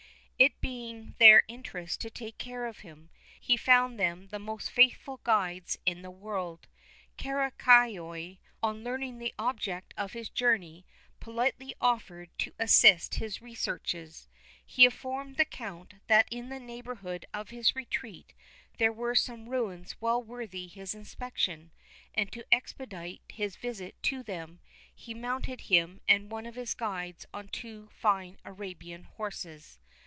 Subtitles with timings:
[0.41, 5.19] It being their interest to take care of him, he found them the most faithful
[5.23, 6.65] guides in the world.
[7.15, 10.83] Caracayoli, on learning the object of his journey,
[11.19, 14.27] politely offered to assist his researches.
[14.65, 18.33] He informed the Count that in the neighbourhood of his retreat
[18.79, 21.69] there were some ruins well worthy his inspection,
[22.15, 24.59] and to expedite his visit to them,
[24.91, 29.77] he mounted him and one of his guides on two fine Arabian horses.